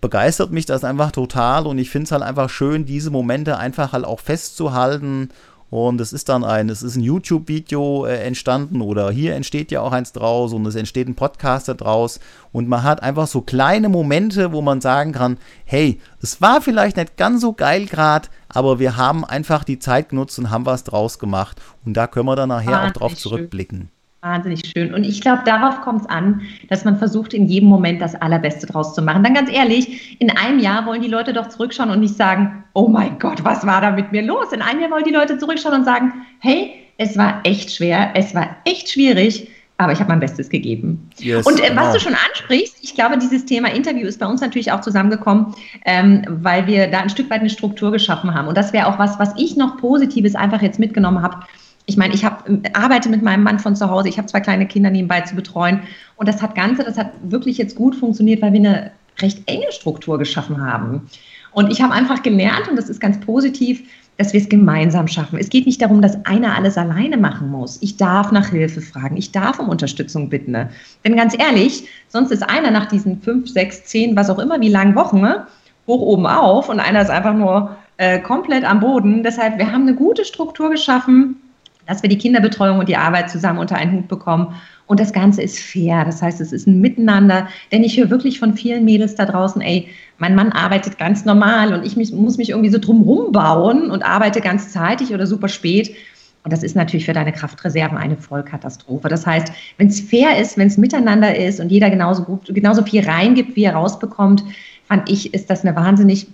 begeistert 0.00 0.50
mich 0.50 0.66
das 0.66 0.82
einfach 0.82 1.12
total 1.12 1.68
und 1.68 1.78
ich 1.78 1.90
finde 1.90 2.06
es 2.06 2.12
halt 2.12 2.24
einfach 2.24 2.50
schön, 2.50 2.86
diese 2.86 3.12
Momente 3.12 3.56
einfach 3.56 3.92
halt 3.92 4.04
auch 4.04 4.18
festzuhalten 4.18 5.28
und 5.74 6.00
es 6.00 6.12
ist 6.12 6.28
dann 6.28 6.44
ein, 6.44 6.68
es 6.68 6.84
ist 6.84 6.94
ein 6.94 7.02
YouTube-Video 7.02 8.06
äh, 8.06 8.18
entstanden 8.18 8.80
oder 8.80 9.10
hier 9.10 9.34
entsteht 9.34 9.72
ja 9.72 9.80
auch 9.80 9.90
eins 9.90 10.12
draus 10.12 10.52
und 10.52 10.64
es 10.66 10.76
entsteht 10.76 11.08
ein 11.08 11.16
Podcaster 11.16 11.74
draus. 11.74 12.20
Und 12.52 12.68
man 12.68 12.84
hat 12.84 13.02
einfach 13.02 13.26
so 13.26 13.40
kleine 13.40 13.88
Momente, 13.88 14.52
wo 14.52 14.62
man 14.62 14.80
sagen 14.80 15.10
kann, 15.10 15.36
hey, 15.64 16.00
es 16.22 16.40
war 16.40 16.60
vielleicht 16.60 16.96
nicht 16.96 17.16
ganz 17.16 17.40
so 17.40 17.54
geil 17.54 17.86
gerade, 17.86 18.28
aber 18.48 18.78
wir 18.78 18.96
haben 18.96 19.24
einfach 19.24 19.64
die 19.64 19.80
Zeit 19.80 20.10
genutzt 20.10 20.38
und 20.38 20.50
haben 20.50 20.64
was 20.64 20.84
draus 20.84 21.18
gemacht. 21.18 21.60
Und 21.84 21.94
da 21.94 22.06
können 22.06 22.26
wir 22.26 22.36
dann 22.36 22.50
nachher 22.50 22.80
ah, 22.80 22.86
auch 22.86 22.92
drauf 22.92 23.16
zurückblicken. 23.16 23.90
Wahnsinnig 24.24 24.62
schön. 24.64 24.94
Und 24.94 25.04
ich 25.04 25.20
glaube, 25.20 25.42
darauf 25.44 25.82
kommt 25.82 26.00
es 26.00 26.08
an, 26.08 26.40
dass 26.70 26.86
man 26.86 26.96
versucht, 26.96 27.34
in 27.34 27.44
jedem 27.44 27.68
Moment 27.68 28.00
das 28.00 28.14
Allerbeste 28.14 28.66
draus 28.66 28.94
zu 28.94 29.02
machen. 29.02 29.22
Dann 29.22 29.34
ganz 29.34 29.52
ehrlich, 29.52 30.18
in 30.18 30.30
einem 30.30 30.60
Jahr 30.60 30.86
wollen 30.86 31.02
die 31.02 31.08
Leute 31.08 31.34
doch 31.34 31.50
zurückschauen 31.50 31.90
und 31.90 32.00
nicht 32.00 32.16
sagen, 32.16 32.64
oh 32.72 32.88
mein 32.88 33.18
Gott, 33.18 33.44
was 33.44 33.66
war 33.66 33.82
da 33.82 33.90
mit 33.90 34.12
mir 34.12 34.22
los? 34.22 34.50
In 34.54 34.62
einem 34.62 34.80
Jahr 34.80 34.90
wollen 34.90 35.04
die 35.04 35.12
Leute 35.12 35.36
zurückschauen 35.36 35.74
und 35.74 35.84
sagen, 35.84 36.24
hey, 36.38 36.72
es 36.96 37.18
war 37.18 37.40
echt 37.44 37.70
schwer, 37.70 38.12
es 38.14 38.34
war 38.34 38.56
echt 38.64 38.88
schwierig, 38.88 39.46
aber 39.76 39.92
ich 39.92 39.98
habe 39.98 40.08
mein 40.08 40.20
Bestes 40.20 40.48
gegeben. 40.48 41.06
Yes, 41.18 41.44
und 41.44 41.62
äh, 41.62 41.68
genau. 41.68 41.82
was 41.82 41.92
du 41.92 42.00
schon 42.00 42.14
ansprichst, 42.14 42.78
ich 42.80 42.94
glaube, 42.94 43.18
dieses 43.18 43.44
Thema 43.44 43.74
Interview 43.74 44.06
ist 44.06 44.20
bei 44.20 44.26
uns 44.26 44.40
natürlich 44.40 44.72
auch 44.72 44.80
zusammengekommen, 44.80 45.54
ähm, 45.84 46.24
weil 46.28 46.66
wir 46.66 46.86
da 46.86 47.00
ein 47.00 47.10
Stück 47.10 47.28
weit 47.28 47.40
eine 47.40 47.50
Struktur 47.50 47.92
geschaffen 47.92 48.32
haben. 48.32 48.48
Und 48.48 48.56
das 48.56 48.72
wäre 48.72 48.86
auch 48.86 48.98
was, 48.98 49.18
was 49.18 49.34
ich 49.36 49.56
noch 49.56 49.76
Positives 49.76 50.34
einfach 50.34 50.62
jetzt 50.62 50.78
mitgenommen 50.78 51.20
habe 51.20 51.40
ich 51.86 51.96
meine, 51.96 52.14
ich 52.14 52.24
hab, 52.24 52.48
arbeite 52.72 53.08
mit 53.08 53.22
meinem 53.22 53.42
Mann 53.42 53.58
von 53.58 53.76
zu 53.76 53.90
Hause, 53.90 54.08
ich 54.08 54.18
habe 54.18 54.26
zwei 54.26 54.40
kleine 54.40 54.66
Kinder 54.66 54.90
nebenbei 54.90 55.20
zu 55.22 55.34
betreuen 55.34 55.80
und 56.16 56.28
das 56.28 56.40
hat 56.40 56.54
Ganze, 56.54 56.84
das 56.84 56.96
hat 56.96 57.12
wirklich 57.22 57.58
jetzt 57.58 57.76
gut 57.76 57.94
funktioniert, 57.94 58.40
weil 58.42 58.52
wir 58.52 58.60
eine 58.60 58.90
recht 59.20 59.42
enge 59.46 59.70
Struktur 59.70 60.18
geschaffen 60.18 60.60
haben. 60.60 61.08
Und 61.52 61.70
ich 61.70 61.80
habe 61.82 61.92
einfach 61.92 62.22
gelernt, 62.22 62.68
und 62.68 62.76
das 62.76 62.88
ist 62.88 63.00
ganz 63.00 63.20
positiv, 63.20 63.82
dass 64.16 64.32
wir 64.32 64.40
es 64.40 64.48
gemeinsam 64.48 65.08
schaffen. 65.08 65.38
Es 65.38 65.50
geht 65.50 65.66
nicht 65.66 65.82
darum, 65.82 66.00
dass 66.00 66.24
einer 66.24 66.56
alles 66.56 66.78
alleine 66.78 67.16
machen 67.16 67.50
muss. 67.50 67.78
Ich 67.80 67.96
darf 67.96 68.32
nach 68.32 68.48
Hilfe 68.48 68.80
fragen, 68.80 69.16
ich 69.16 69.32
darf 69.32 69.58
um 69.58 69.68
Unterstützung 69.68 70.28
bitten. 70.28 70.52
Ne? 70.52 70.70
Denn 71.04 71.16
ganz 71.16 71.36
ehrlich, 71.38 71.88
sonst 72.08 72.30
ist 72.30 72.42
einer 72.42 72.70
nach 72.70 72.86
diesen 72.86 73.20
fünf, 73.22 73.48
sechs, 73.48 73.84
zehn, 73.84 74.16
was 74.16 74.30
auch 74.30 74.38
immer, 74.38 74.60
wie 74.60 74.68
lange 74.68 74.94
Wochen, 74.94 75.20
ne? 75.20 75.46
hoch 75.86 76.00
oben 76.00 76.26
auf 76.26 76.68
und 76.68 76.80
einer 76.80 77.02
ist 77.02 77.10
einfach 77.10 77.34
nur 77.34 77.76
äh, 77.96 78.18
komplett 78.20 78.64
am 78.64 78.80
Boden. 78.80 79.22
Deshalb, 79.22 79.58
wir 79.58 79.70
haben 79.70 79.82
eine 79.82 79.94
gute 79.94 80.24
Struktur 80.24 80.70
geschaffen, 80.70 81.36
dass 81.86 82.02
wir 82.02 82.08
die 82.08 82.18
Kinderbetreuung 82.18 82.78
und 82.78 82.88
die 82.88 82.96
Arbeit 82.96 83.30
zusammen 83.30 83.58
unter 83.58 83.76
einen 83.76 83.92
Hut 83.92 84.08
bekommen. 84.08 84.54
Und 84.86 85.00
das 85.00 85.12
Ganze 85.12 85.42
ist 85.42 85.58
fair. 85.58 86.04
Das 86.04 86.20
heißt, 86.20 86.40
es 86.40 86.52
ist 86.52 86.66
ein 86.66 86.80
Miteinander. 86.80 87.48
Denn 87.72 87.82
ich 87.82 87.96
höre 87.96 88.10
wirklich 88.10 88.38
von 88.38 88.54
vielen 88.54 88.84
Mädels 88.84 89.14
da 89.14 89.24
draußen, 89.24 89.62
ey, 89.62 89.88
mein 90.18 90.34
Mann 90.34 90.52
arbeitet 90.52 90.98
ganz 90.98 91.24
normal 91.24 91.72
und 91.72 91.84
ich 91.84 91.96
muss 91.96 92.36
mich 92.36 92.50
irgendwie 92.50 92.70
so 92.70 92.78
drumherum 92.78 93.32
bauen 93.32 93.90
und 93.90 94.04
arbeite 94.04 94.40
ganz 94.40 94.72
zeitig 94.72 95.12
oder 95.12 95.26
super 95.26 95.48
spät. 95.48 95.94
Und 96.44 96.52
das 96.52 96.62
ist 96.62 96.76
natürlich 96.76 97.06
für 97.06 97.14
deine 97.14 97.32
Kraftreserven 97.32 97.96
eine 97.96 98.18
Vollkatastrophe. 98.18 99.08
Das 99.08 99.26
heißt, 99.26 99.50
wenn 99.78 99.88
es 99.88 100.00
fair 100.00 100.38
ist, 100.38 100.58
wenn 100.58 100.68
es 100.68 100.76
miteinander 100.76 101.34
ist 101.34 101.58
und 101.58 101.72
jeder 101.72 101.88
genauso 101.88 102.22
gut, 102.22 102.54
genauso 102.54 102.82
viel 102.82 103.02
reingibt, 103.02 103.56
wie 103.56 103.64
er 103.64 103.74
rausbekommt, 103.74 104.44
fand 104.86 105.08
ich, 105.08 105.32
ist 105.32 105.48
das 105.48 105.64
eine 105.64 105.74
wahnsinnig 105.74 106.26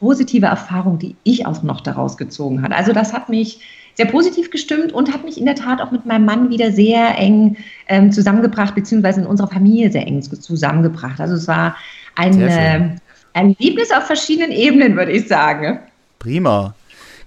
positive 0.00 0.46
Erfahrung, 0.46 0.98
die 0.98 1.16
ich 1.22 1.44
auch 1.44 1.62
noch 1.62 1.82
daraus 1.82 2.16
gezogen 2.16 2.62
habe. 2.62 2.74
Also 2.74 2.92
das 2.92 3.12
hat 3.12 3.28
mich 3.28 3.60
sehr 3.98 4.06
positiv 4.06 4.52
gestimmt 4.52 4.92
und 4.92 5.12
hat 5.12 5.24
mich 5.24 5.38
in 5.38 5.44
der 5.44 5.56
Tat 5.56 5.80
auch 5.80 5.90
mit 5.90 6.06
meinem 6.06 6.24
Mann 6.24 6.50
wieder 6.50 6.70
sehr 6.70 7.18
eng 7.18 7.56
ähm, 7.88 8.12
zusammengebracht, 8.12 8.76
beziehungsweise 8.76 9.22
in 9.22 9.26
unserer 9.26 9.48
Familie 9.48 9.90
sehr 9.90 10.06
eng 10.06 10.22
zusammengebracht. 10.22 11.20
Also 11.20 11.34
es 11.34 11.48
war 11.48 11.76
ein 12.14 12.40
äh, 12.40 12.90
Erlebnis 13.32 13.90
auf 13.90 14.04
verschiedenen 14.04 14.52
Ebenen, 14.52 14.96
würde 14.96 15.10
ich 15.10 15.26
sagen. 15.26 15.80
Prima. 16.20 16.76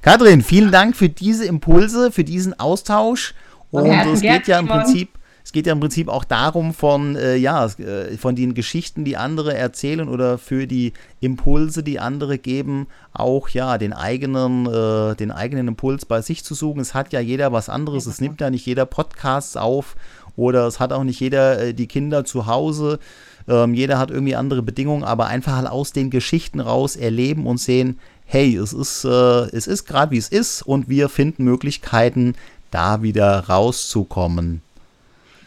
Kathrin, 0.02 0.42
vielen 0.42 0.72
Dank 0.72 0.96
für 0.96 1.10
diese 1.10 1.44
Impulse, 1.44 2.10
für 2.10 2.24
diesen 2.24 2.58
Austausch. 2.58 3.34
Und 3.70 3.88
es 3.90 4.22
geht 4.22 4.48
ja 4.48 4.58
im 4.58 4.68
Prinzip 4.68 5.10
es 5.52 5.54
geht 5.54 5.68
ja 5.68 5.74
im 5.74 5.82
Prinzip 5.82 6.08
auch 6.08 6.24
darum, 6.24 6.74
von, 6.74 7.18
äh, 7.18 7.36
ja, 7.36 7.66
äh, 7.66 8.16
von 8.16 8.38
den 8.38 8.54
Geschichten, 8.54 9.04
die 9.04 9.18
andere 9.18 9.54
erzählen 9.54 10.08
oder 10.08 10.38
für 10.38 10.66
die 10.66 10.94
Impulse, 11.20 11.84
die 11.84 12.00
andere 12.00 12.38
geben, 12.38 12.88
auch 13.12 13.50
ja, 13.50 13.78
den 13.78 13.92
eigenen, 13.92 14.66
äh, 14.66 15.14
den 15.18 15.30
eigenen 15.30 15.68
Impuls 15.68 16.06
bei 16.06 16.22
sich 16.22 16.46
zu 16.46 16.56
suchen. 16.56 16.80
Es 16.80 16.94
hat 16.94 17.12
ja 17.12 17.20
jeder 17.20 17.52
was 17.52 17.68
anderes. 17.68 18.06
Es 18.06 18.22
nimmt 18.22 18.40
ja 18.40 18.50
nicht 18.50 18.66
jeder 18.66 18.86
Podcasts 18.86 19.58
auf 19.58 19.98
oder 20.38 20.68
es 20.68 20.80
hat 20.80 20.94
auch 20.94 21.04
nicht 21.04 21.20
jeder 21.20 21.60
äh, 21.62 21.74
die 21.74 21.88
Kinder 21.88 22.24
zu 22.24 22.46
Hause. 22.46 23.00
Ähm, 23.46 23.74
jeder 23.74 24.00
hat 24.00 24.10
irgendwie 24.10 24.38
andere 24.38 24.62
Bedingungen, 24.62 25.04
aber 25.04 25.26
einfach 25.26 25.58
halt 25.58 25.68
aus 25.68 25.92
den 25.92 26.12
Geschichten 26.12 26.62
raus 26.62 26.96
erleben 26.96 27.46
und 27.46 27.58
sehen, 27.58 28.00
hey, 28.24 28.56
es 28.56 28.72
ist, 28.72 29.04
äh, 29.04 29.10
es 29.52 29.68
ist 29.68 29.84
gerade 29.84 30.12
wie 30.12 30.18
es 30.18 30.30
ist 30.30 30.62
und 30.62 30.88
wir 30.88 31.10
finden 31.10 31.44
Möglichkeiten, 31.44 32.36
da 32.72 33.02
wieder 33.02 33.50
rauszukommen. 33.50 34.62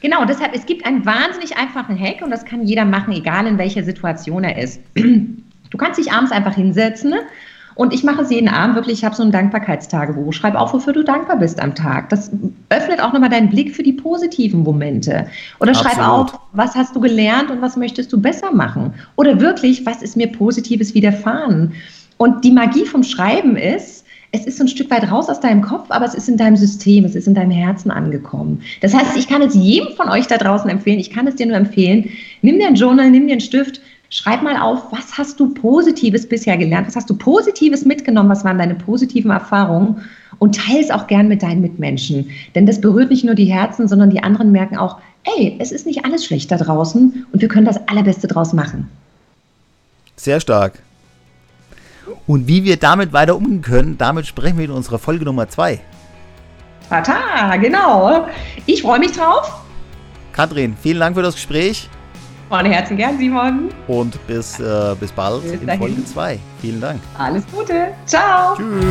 Genau, 0.04 0.26
deshalb, 0.26 0.54
es 0.54 0.66
gibt 0.66 0.84
einen 0.84 1.06
wahnsinnig 1.06 1.56
einfachen 1.56 1.99
Hack 1.99 2.20
und 2.20 2.30
das 2.30 2.44
kann 2.44 2.66
jeder 2.66 2.84
machen, 2.84 3.14
egal 3.14 3.46
in 3.46 3.56
welcher 3.56 3.82
Situation 3.84 4.44
er 4.44 4.62
ist. 4.62 4.80
Du 5.70 5.78
kannst 5.78 5.99
dich 5.99 6.12
abends 6.12 6.30
einfach 6.30 6.54
hinsetzen 6.54 7.11
ne? 7.11 7.20
und 7.75 7.92
ich 7.92 8.04
mache 8.04 8.23
es 8.23 8.30
jeden 8.30 8.49
Abend 8.49 8.76
wirklich, 8.76 8.99
ich 8.99 9.04
habe 9.04 9.16
so 9.16 9.25
ein 9.25 9.32
Dankbarkeitstagebuch. 9.32 10.32
Schreib 10.32 10.54
auf, 10.54 10.73
wofür 10.73 10.92
du 10.92 11.02
dankbar 11.02 11.37
bist 11.37 11.61
am 11.61 11.75
Tag. 11.75 12.11
Das 12.11 12.30
öffnet 12.68 13.02
auch 13.02 13.12
nochmal 13.12 13.30
deinen 13.30 13.49
Blick 13.49 13.75
für 13.75 13.82
die 13.82 13.94
positiven 13.94 14.62
Momente. 14.62 15.26
Oder 15.58 15.70
Absolut. 15.70 15.94
schreib 15.94 16.06
auf, 16.06 16.38
was 16.52 16.76
hast 16.76 16.94
du 16.94 17.00
gelernt 17.00 17.50
und 17.50 17.61
was 17.61 17.76
möchtest 17.76 18.12
du 18.12 18.20
besser 18.20 18.52
machen. 18.52 18.94
Oder 19.16 19.40
wirklich, 19.40 19.84
was 19.84 20.00
ist 20.00 20.16
mir 20.16 20.30
Positives 20.30 20.94
widerfahren. 20.94 21.73
Und 22.18 22.44
die 22.44 22.52
Magie 22.52 22.84
vom 22.84 23.02
Schreiben 23.02 23.56
ist, 23.56 24.03
es 24.34 24.46
ist 24.46 24.58
so 24.58 24.64
ein 24.64 24.68
Stück 24.68 24.90
weit 24.90 25.08
raus 25.12 25.28
aus 25.28 25.38
deinem 25.38 25.62
Kopf, 25.62 25.86
aber 25.90 26.04
es 26.04 26.14
ist 26.14 26.28
in 26.28 26.36
deinem 26.36 26.56
System, 26.56 27.04
es 27.04 27.14
ist 27.14 27.28
in 27.28 27.34
deinem 27.34 27.52
Herzen 27.52 27.92
angekommen. 27.92 28.62
Das 28.80 28.92
heißt, 28.92 29.16
ich 29.16 29.28
kann 29.28 29.42
es 29.42 29.54
jedem 29.54 29.94
von 29.94 30.08
euch 30.08 30.26
da 30.26 30.38
draußen 30.38 30.68
empfehlen, 30.68 30.98
ich 30.98 31.10
kann 31.10 31.28
es 31.28 31.36
dir 31.36 31.46
nur 31.46 31.56
empfehlen, 31.56 32.10
nimm 32.42 32.58
dir 32.58 32.66
ein 32.66 32.74
Journal, 32.74 33.10
nimm 33.10 33.28
dir 33.28 33.34
einen 33.34 33.40
Stift, 33.40 33.80
schreib 34.10 34.42
mal 34.42 34.56
auf, 34.56 34.90
was 34.90 35.16
hast 35.16 35.38
du 35.38 35.54
Positives 35.54 36.28
bisher 36.28 36.56
gelernt, 36.56 36.88
was 36.88 36.96
hast 36.96 37.08
du 37.08 37.16
Positives 37.16 37.84
mitgenommen, 37.84 38.28
was 38.28 38.44
waren 38.44 38.58
deine 38.58 38.74
positiven 38.74 39.30
Erfahrungen 39.30 40.02
und 40.40 40.56
teile 40.56 40.80
es 40.80 40.90
auch 40.90 41.06
gern 41.06 41.28
mit 41.28 41.44
deinen 41.44 41.60
Mitmenschen. 41.60 42.30
Denn 42.56 42.66
das 42.66 42.80
berührt 42.80 43.10
nicht 43.10 43.24
nur 43.24 43.36
die 43.36 43.44
Herzen, 43.44 43.86
sondern 43.86 44.10
die 44.10 44.22
anderen 44.24 44.50
merken 44.50 44.76
auch, 44.76 44.98
ey, 45.36 45.56
es 45.60 45.70
ist 45.70 45.86
nicht 45.86 46.04
alles 46.04 46.24
schlecht 46.24 46.50
da 46.50 46.56
draußen 46.56 47.24
und 47.30 47.40
wir 47.40 47.48
können 47.48 47.66
das 47.66 47.86
Allerbeste 47.86 48.26
draus 48.26 48.52
machen. 48.52 48.88
Sehr 50.16 50.40
stark. 50.40 50.80
Und 52.26 52.49
wie 52.49 52.64
wir 52.64 52.76
damit 52.76 53.12
weiter 53.12 53.37
umgehen 53.37 53.62
können, 53.62 53.99
damit 53.99 54.26
sprechen 54.26 54.58
wir 54.58 54.64
in 54.64 54.70
unserer 54.70 54.99
Folge 54.99 55.25
Nummer 55.25 55.49
2. 55.49 55.80
Tata, 56.88 57.56
genau. 57.56 58.26
Ich 58.66 58.82
freue 58.82 58.99
mich 58.99 59.12
drauf. 59.12 59.62
Katrin, 60.32 60.76
vielen 60.80 61.00
Dank 61.00 61.16
für 61.16 61.23
das 61.23 61.34
Gespräch. 61.34 61.88
Von 62.49 62.66
Herzen 62.66 62.96
gern, 62.96 63.18
Simon. 63.18 63.70
Und 63.88 64.25
bis, 64.26 64.61
äh, 64.61 64.94
bis 65.00 65.11
bald 65.12 65.42
bis 65.42 65.52
in 65.52 65.78
Folge 65.78 66.04
2. 66.04 66.38
Vielen 66.61 66.80
Dank. 66.80 67.00
Alles 67.18 67.44
Gute. 67.52 67.88
Ciao. 68.06 68.54
Tschüss. 68.56 68.84